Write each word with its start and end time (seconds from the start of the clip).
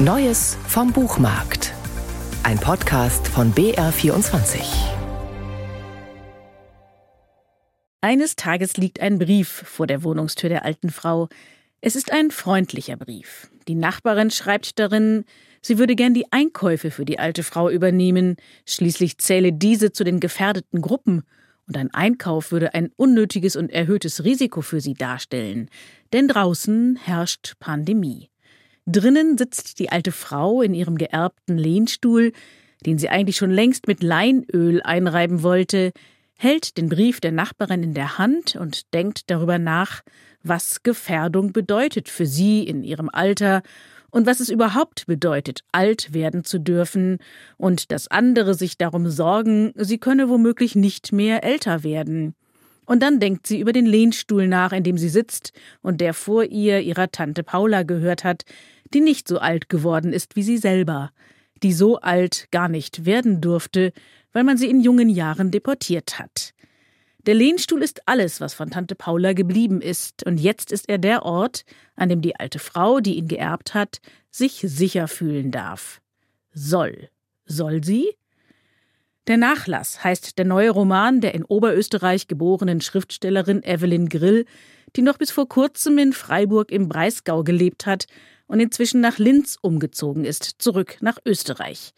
Neues 0.00 0.56
vom 0.68 0.92
Buchmarkt. 0.92 1.74
Ein 2.44 2.56
Podcast 2.60 3.26
von 3.26 3.52
BR24. 3.52 4.60
Eines 8.00 8.36
Tages 8.36 8.76
liegt 8.76 9.00
ein 9.00 9.18
Brief 9.18 9.48
vor 9.48 9.88
der 9.88 10.04
Wohnungstür 10.04 10.50
der 10.50 10.64
alten 10.64 10.90
Frau. 10.90 11.28
Es 11.80 11.96
ist 11.96 12.12
ein 12.12 12.30
freundlicher 12.30 12.96
Brief. 12.96 13.50
Die 13.66 13.74
Nachbarin 13.74 14.30
schreibt 14.30 14.78
darin, 14.78 15.24
sie 15.62 15.78
würde 15.78 15.96
gern 15.96 16.14
die 16.14 16.30
Einkäufe 16.30 16.92
für 16.92 17.04
die 17.04 17.18
alte 17.18 17.42
Frau 17.42 17.68
übernehmen, 17.68 18.36
schließlich 18.66 19.18
zähle 19.18 19.52
diese 19.52 19.90
zu 19.90 20.04
den 20.04 20.20
gefährdeten 20.20 20.80
Gruppen, 20.80 21.24
und 21.66 21.76
ein 21.76 21.92
Einkauf 21.92 22.52
würde 22.52 22.72
ein 22.72 22.92
unnötiges 22.94 23.56
und 23.56 23.72
erhöhtes 23.72 24.22
Risiko 24.22 24.60
für 24.60 24.80
sie 24.80 24.94
darstellen, 24.94 25.68
denn 26.12 26.28
draußen 26.28 26.94
herrscht 27.02 27.56
Pandemie. 27.58 28.30
Drinnen 28.90 29.36
sitzt 29.36 29.78
die 29.80 29.90
alte 29.90 30.12
Frau 30.12 30.62
in 30.62 30.72
ihrem 30.72 30.96
geerbten 30.96 31.58
Lehnstuhl, 31.58 32.32
den 32.86 32.96
sie 32.96 33.10
eigentlich 33.10 33.36
schon 33.36 33.50
längst 33.50 33.86
mit 33.86 34.02
Leinöl 34.02 34.80
einreiben 34.82 35.42
wollte, 35.42 35.92
hält 36.38 36.78
den 36.78 36.88
Brief 36.88 37.20
der 37.20 37.32
Nachbarin 37.32 37.82
in 37.82 37.92
der 37.92 38.16
Hand 38.16 38.56
und 38.56 38.94
denkt 38.94 39.30
darüber 39.30 39.58
nach, 39.58 40.00
was 40.42 40.82
Gefährdung 40.84 41.52
bedeutet 41.52 42.08
für 42.08 42.24
sie 42.24 42.62
in 42.62 42.82
ihrem 42.82 43.10
Alter 43.12 43.62
und 44.10 44.26
was 44.26 44.40
es 44.40 44.48
überhaupt 44.48 45.04
bedeutet, 45.06 45.64
alt 45.70 46.14
werden 46.14 46.44
zu 46.44 46.58
dürfen 46.58 47.18
und 47.58 47.92
dass 47.92 48.08
andere 48.08 48.54
sich 48.54 48.78
darum 48.78 49.10
sorgen, 49.10 49.72
sie 49.76 49.98
könne 49.98 50.30
womöglich 50.30 50.76
nicht 50.76 51.12
mehr 51.12 51.44
älter 51.44 51.82
werden. 51.82 52.34
Und 52.88 53.02
dann 53.02 53.20
denkt 53.20 53.46
sie 53.46 53.60
über 53.60 53.74
den 53.74 53.84
Lehnstuhl 53.84 54.48
nach, 54.48 54.72
in 54.72 54.82
dem 54.82 54.96
sie 54.96 55.10
sitzt 55.10 55.52
und 55.82 56.00
der 56.00 56.14
vor 56.14 56.44
ihr 56.44 56.80
ihrer 56.80 57.12
Tante 57.12 57.42
Paula 57.42 57.82
gehört 57.82 58.24
hat, 58.24 58.44
die 58.94 59.02
nicht 59.02 59.28
so 59.28 59.38
alt 59.38 59.68
geworden 59.68 60.14
ist 60.14 60.36
wie 60.36 60.42
sie 60.42 60.56
selber, 60.56 61.10
die 61.62 61.74
so 61.74 61.98
alt 61.98 62.48
gar 62.50 62.70
nicht 62.70 63.04
werden 63.04 63.42
durfte, 63.42 63.92
weil 64.32 64.42
man 64.42 64.56
sie 64.56 64.70
in 64.70 64.80
jungen 64.80 65.10
Jahren 65.10 65.50
deportiert 65.50 66.18
hat. 66.18 66.54
Der 67.26 67.34
Lehnstuhl 67.34 67.82
ist 67.82 68.08
alles, 68.08 68.40
was 68.40 68.54
von 68.54 68.70
Tante 68.70 68.94
Paula 68.94 69.34
geblieben 69.34 69.82
ist, 69.82 70.24
und 70.24 70.40
jetzt 70.40 70.72
ist 70.72 70.88
er 70.88 70.96
der 70.96 71.26
Ort, 71.26 71.66
an 71.94 72.08
dem 72.08 72.22
die 72.22 72.36
alte 72.36 72.58
Frau, 72.58 73.00
die 73.00 73.16
ihn 73.16 73.28
geerbt 73.28 73.74
hat, 73.74 73.98
sich 74.30 74.64
sicher 74.66 75.08
fühlen 75.08 75.50
darf. 75.50 76.00
Soll. 76.54 77.10
Soll 77.44 77.84
sie? 77.84 78.14
Der 79.28 79.36
Nachlass 79.36 80.02
heißt 80.02 80.38
der 80.38 80.46
neue 80.46 80.70
Roman 80.70 81.20
der 81.20 81.34
in 81.34 81.44
Oberösterreich 81.44 82.28
geborenen 82.28 82.80
Schriftstellerin 82.80 83.62
Evelyn 83.62 84.08
Grill, 84.08 84.46
die 84.96 85.02
noch 85.02 85.18
bis 85.18 85.30
vor 85.30 85.46
kurzem 85.46 85.98
in 85.98 86.14
Freiburg 86.14 86.72
im 86.72 86.88
Breisgau 86.88 87.44
gelebt 87.44 87.84
hat 87.84 88.06
und 88.46 88.58
inzwischen 88.58 89.02
nach 89.02 89.18
Linz 89.18 89.58
umgezogen 89.60 90.24
ist, 90.24 90.44
zurück 90.56 90.96
nach 91.02 91.18
Österreich. 91.26 91.92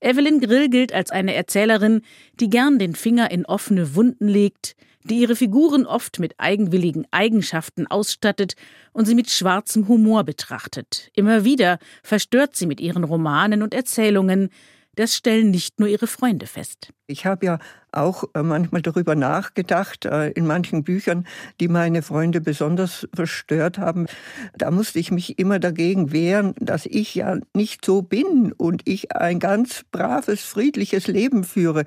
Evelyn 0.00 0.40
Grill 0.40 0.68
gilt 0.68 0.92
als 0.92 1.12
eine 1.12 1.34
Erzählerin, 1.34 2.02
die 2.40 2.50
gern 2.50 2.80
den 2.80 2.96
Finger 2.96 3.30
in 3.30 3.46
offene 3.46 3.94
Wunden 3.94 4.26
legt, 4.26 4.74
die 5.04 5.20
ihre 5.20 5.36
Figuren 5.36 5.86
oft 5.86 6.18
mit 6.18 6.34
eigenwilligen 6.38 7.06
Eigenschaften 7.12 7.86
ausstattet 7.86 8.56
und 8.92 9.04
sie 9.04 9.14
mit 9.14 9.30
schwarzem 9.30 9.86
Humor 9.86 10.24
betrachtet. 10.24 11.10
Immer 11.14 11.44
wieder 11.44 11.78
verstört 12.02 12.56
sie 12.56 12.66
mit 12.66 12.80
ihren 12.80 13.04
Romanen 13.04 13.62
und 13.62 13.74
Erzählungen, 13.74 14.50
das 14.94 15.14
stellen 15.14 15.50
nicht 15.50 15.80
nur 15.80 15.88
ihre 15.88 16.06
Freunde 16.06 16.46
fest. 16.46 16.92
Ich 17.06 17.26
habe 17.26 17.46
ja 17.46 17.58
auch 17.92 18.24
äh, 18.34 18.42
manchmal 18.42 18.82
darüber 18.82 19.14
nachgedacht, 19.14 20.04
äh, 20.04 20.30
in 20.30 20.46
manchen 20.46 20.84
Büchern, 20.84 21.26
die 21.60 21.68
meine 21.68 22.02
Freunde 22.02 22.40
besonders 22.40 23.06
verstört 23.14 23.78
haben. 23.78 24.06
Da 24.56 24.70
musste 24.70 24.98
ich 24.98 25.10
mich 25.10 25.38
immer 25.38 25.58
dagegen 25.58 26.12
wehren, 26.12 26.54
dass 26.58 26.86
ich 26.86 27.14
ja 27.14 27.38
nicht 27.54 27.84
so 27.84 28.02
bin 28.02 28.52
und 28.52 28.82
ich 28.86 29.14
ein 29.14 29.38
ganz 29.38 29.84
braves, 29.92 30.42
friedliches 30.42 31.06
Leben 31.06 31.44
führe. 31.44 31.84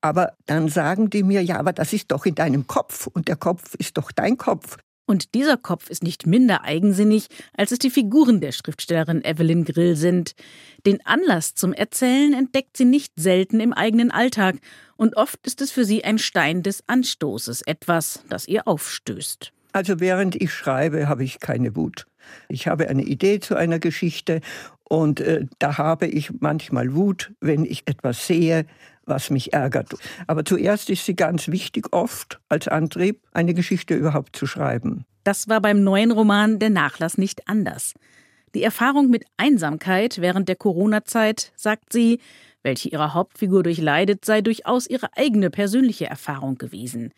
Aber 0.00 0.32
dann 0.46 0.68
sagen 0.68 1.10
die 1.10 1.22
mir, 1.22 1.42
ja, 1.42 1.58
aber 1.58 1.72
das 1.72 1.92
ist 1.92 2.10
doch 2.10 2.26
in 2.26 2.34
deinem 2.34 2.66
Kopf 2.66 3.06
und 3.06 3.28
der 3.28 3.36
Kopf 3.36 3.74
ist 3.76 3.96
doch 3.98 4.10
dein 4.12 4.36
Kopf. 4.36 4.78
Und 5.06 5.34
dieser 5.34 5.56
Kopf 5.56 5.90
ist 5.90 6.02
nicht 6.02 6.26
minder 6.26 6.62
eigensinnig, 6.62 7.26
als 7.56 7.72
es 7.72 7.78
die 7.78 7.90
Figuren 7.90 8.40
der 8.40 8.52
Schriftstellerin 8.52 9.24
Evelyn 9.24 9.64
Grill 9.64 9.96
sind. 9.96 10.34
Den 10.86 11.04
Anlass 11.04 11.54
zum 11.54 11.72
Erzählen 11.72 12.32
entdeckt 12.32 12.76
sie 12.76 12.84
nicht 12.84 13.12
selten 13.16 13.60
im 13.60 13.72
eigenen 13.72 14.10
Alltag, 14.10 14.56
und 14.96 15.16
oft 15.16 15.44
ist 15.44 15.60
es 15.60 15.72
für 15.72 15.84
sie 15.84 16.04
ein 16.04 16.18
Stein 16.18 16.62
des 16.62 16.84
Anstoßes, 16.86 17.62
etwas, 17.62 18.22
das 18.28 18.46
ihr 18.46 18.68
aufstößt. 18.68 19.52
Also 19.72 19.98
während 19.98 20.40
ich 20.40 20.52
schreibe, 20.52 21.08
habe 21.08 21.24
ich 21.24 21.40
keine 21.40 21.74
Wut. 21.74 22.06
Ich 22.48 22.68
habe 22.68 22.88
eine 22.88 23.02
Idee 23.02 23.40
zu 23.40 23.56
einer 23.56 23.80
Geschichte 23.80 24.40
und 24.84 25.20
äh, 25.20 25.46
da 25.58 25.78
habe 25.78 26.06
ich 26.06 26.30
manchmal 26.40 26.94
Wut, 26.94 27.32
wenn 27.40 27.64
ich 27.64 27.82
etwas 27.86 28.26
sehe, 28.26 28.66
was 29.04 29.30
mich 29.30 29.52
ärgert. 29.52 29.94
Aber 30.26 30.44
zuerst 30.44 30.90
ist 30.90 31.06
sie 31.06 31.14
ganz 31.14 31.48
wichtig, 31.48 31.92
oft 31.92 32.40
als 32.48 32.68
Antrieb, 32.68 33.20
eine 33.32 33.54
Geschichte 33.54 33.94
überhaupt 33.94 34.36
zu 34.36 34.46
schreiben. 34.46 35.04
Das 35.24 35.48
war 35.48 35.60
beim 35.60 35.82
neuen 35.82 36.10
Roman 36.10 36.58
Der 36.58 36.70
Nachlass 36.70 37.18
nicht 37.18 37.48
anders. 37.48 37.94
Die 38.54 38.62
Erfahrung 38.62 39.08
mit 39.08 39.24
Einsamkeit 39.36 40.20
während 40.20 40.48
der 40.48 40.56
Corona-Zeit, 40.56 41.52
sagt 41.56 41.92
sie, 41.92 42.20
welche 42.62 42.90
ihre 42.90 43.14
Hauptfigur 43.14 43.62
durchleidet, 43.62 44.24
sei 44.24 44.40
durchaus 44.40 44.86
ihre 44.86 45.08
eigene 45.16 45.50
persönliche 45.50 46.06
Erfahrung 46.06 46.58
gewesen. 46.58 47.12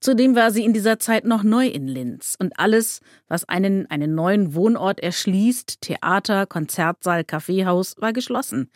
Zudem 0.00 0.36
war 0.36 0.50
sie 0.50 0.64
in 0.64 0.72
dieser 0.72 0.98
Zeit 0.98 1.24
noch 1.24 1.42
neu 1.42 1.66
in 1.66 1.88
Linz 1.88 2.36
und 2.38 2.58
alles, 2.58 3.00
was 3.28 3.48
einen 3.48 3.90
einen 3.90 4.14
neuen 4.14 4.54
Wohnort 4.54 5.00
erschließt, 5.00 5.80
Theater, 5.80 6.46
Konzertsaal, 6.46 7.24
Kaffeehaus, 7.24 7.96
war 7.98 8.12
geschlossen. 8.12 8.70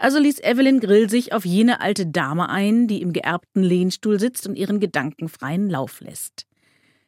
Also 0.00 0.18
ließ 0.18 0.38
Evelyn 0.42 0.80
Grill 0.80 1.10
sich 1.10 1.34
auf 1.34 1.44
jene 1.44 1.82
alte 1.82 2.06
Dame 2.06 2.48
ein, 2.48 2.88
die 2.88 3.02
im 3.02 3.12
geerbten 3.12 3.62
Lehnstuhl 3.62 4.18
sitzt 4.18 4.46
und 4.46 4.56
ihren 4.56 4.80
Gedanken 4.80 5.28
freien 5.28 5.68
Lauf 5.68 6.00
lässt. 6.00 6.46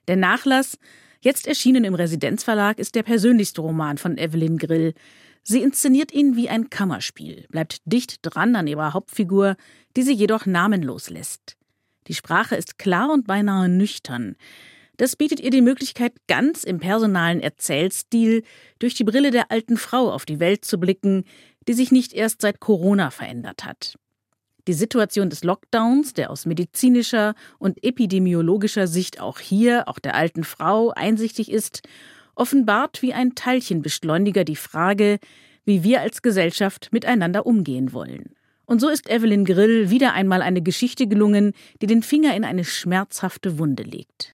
Der 0.08 0.16
Nachlass, 0.16 0.76
jetzt 1.22 1.47
erschienen 1.47 1.84
im 1.84 1.94
Residenzverlag, 1.94 2.78
ist 2.78 2.94
der 2.94 3.02
persönlichste 3.02 3.62
Roman 3.62 3.97
von 3.97 4.19
Evelyn 4.19 4.58
Grill. 4.58 4.92
Sie 5.42 5.62
inszeniert 5.62 6.12
ihn 6.12 6.36
wie 6.36 6.50
ein 6.50 6.69
Kammerspiel, 6.69 7.47
bleibt 7.48 7.78
dicht 7.86 8.19
dran 8.20 8.54
an 8.56 8.66
ihrer 8.66 8.92
Hauptfigur, 8.92 9.56
die 9.97 10.02
sie 10.02 10.12
jedoch 10.12 10.44
namenlos 10.44 11.08
lässt. 11.08 11.56
Die 12.08 12.14
Sprache 12.14 12.56
ist 12.56 12.78
klar 12.78 13.10
und 13.10 13.26
beinahe 13.26 13.70
nüchtern. 13.70 14.36
Das 14.98 15.16
bietet 15.16 15.41
ihr 15.41 15.50
die 15.50 15.62
Möglichkeit, 15.62 16.12
ganz 16.28 16.62
im 16.64 16.78
personalen 16.78 17.41
Erzählstil 17.41 18.42
durch 18.78 18.92
die 18.94 19.04
Brille 19.04 19.31
der 19.31 19.50
alten 19.50 19.78
Frau 19.78 20.12
auf 20.12 20.26
die 20.26 20.38
Welt 20.38 20.66
zu 20.66 20.78
blicken, 20.78 21.25
die 21.69 21.75
sich 21.75 21.93
nicht 21.93 22.12
erst 22.12 22.43
seit 22.43 22.61
Corona 22.61 23.11
verändert 23.11 23.65
hat. 23.65 23.95
Die 24.69 24.73
Situation 24.75 25.28
des 25.28 25.43
Lockdowns, 25.43 26.15
der 26.15 26.31
aus 26.31 26.47
medizinischer 26.47 27.34
und 27.59 27.83
epidemiologischer 27.83 28.87
Sicht 28.87 29.21
auch 29.21 29.41
hier, 29.41 29.89
auch 29.89 29.99
der 29.99 30.15
alten 30.15 30.45
Frau, 30.45 30.91
einsichtig 30.91 31.50
ist, 31.50 31.83
offenbart 32.37 33.03
wie 33.03 33.12
ein 33.12 33.34
Teilchenbeschleuniger 33.34 34.45
die 34.45 34.56
Frage, 34.56 35.19
wie 35.65 35.83
wir 35.83 36.00
als 36.00 36.23
Gesellschaft 36.23 36.91
miteinander 36.93 37.45
umgehen 37.45 37.93
wollen. 37.93 38.34
Und 38.65 38.81
so 38.81 38.89
ist 38.89 39.11
Evelyn 39.11 39.44
Grill 39.44 39.91
wieder 39.91 40.12
einmal 40.15 40.43
eine 40.43 40.62
Geschichte 40.62 41.09
gelungen, 41.09 41.53
die 41.81 41.87
den 41.87 42.03
Finger 42.03 42.34
in 42.37 42.44
eine 42.44 42.65
schmerzhafte 42.65 43.59
Wunde 43.59 43.83
legt. 43.83 44.31